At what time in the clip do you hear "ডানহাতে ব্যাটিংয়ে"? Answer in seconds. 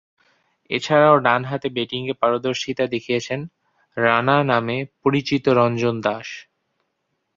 1.19-2.13